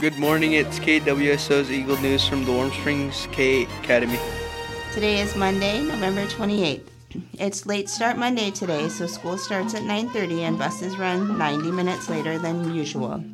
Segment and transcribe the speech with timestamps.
[0.00, 4.16] Good morning, it's KWSO's Eagle News from the Warm Springs K Academy.
[4.94, 6.86] Today is Monday, November 28th.
[7.32, 12.08] It's late start Monday today, so school starts at 9:30 and buses run 90 minutes
[12.08, 13.24] later than usual.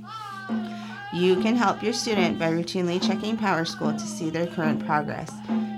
[1.12, 5.30] You can help your student by routinely checking PowerSchool to see their current progress,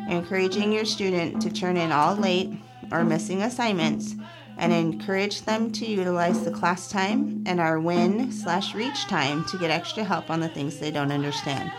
[0.09, 2.53] encouraging your student to turn in all late
[2.93, 4.15] or missing assignments,
[4.57, 9.59] and encourage them to utilize the class time and our win slash reach time to
[9.59, 11.71] get extra help on the things they don't understand.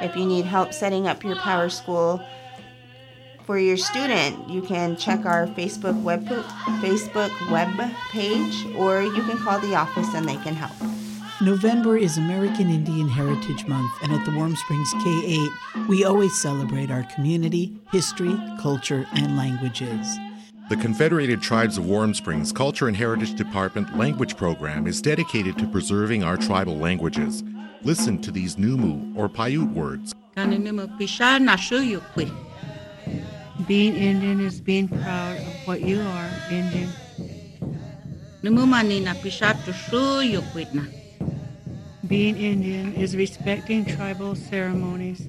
[0.00, 2.26] If you need help setting up your PowerSchool
[3.44, 7.68] for your student, you can check our Facebook web Facebook web
[8.10, 10.72] page, or you can call the office and they can help.
[11.40, 16.34] November is American Indian Heritage Month, and at the Warm Springs K 8, we always
[16.40, 20.18] celebrate our community, history, culture, and languages.
[20.70, 25.66] The Confederated Tribes of Warm Springs Culture and Heritage Department language program is dedicated to
[25.66, 27.44] preserving our tribal languages.
[27.82, 30.14] Listen to these Numu or Paiute words.
[33.68, 36.88] Being Indian is being proud of what you are, Indian.
[42.06, 45.28] Being Indian is respecting tribal ceremonies.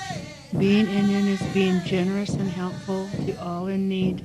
[0.61, 4.23] Being Indian is being generous and helpful to all in need.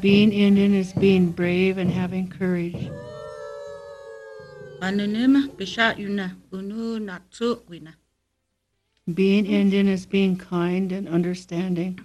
[0.00, 2.90] Being Indian is being brave and having courage.
[9.14, 12.00] Being Indian is being kind and understanding.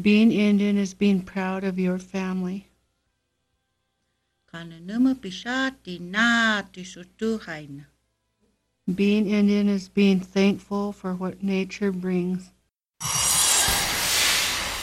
[0.00, 2.71] Being Indian is being proud of your family.
[8.94, 12.50] Being Indian is being thankful for what nature brings.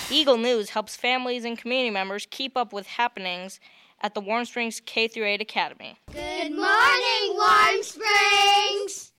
[0.09, 3.59] Eagle News helps families and community members keep up with happenings
[4.02, 6.00] at the Warm Springs K 8 Academy.
[6.12, 9.12] Good morning, Warm Springs!